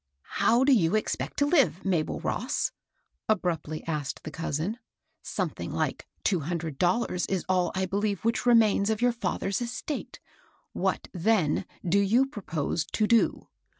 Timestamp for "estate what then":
9.61-11.67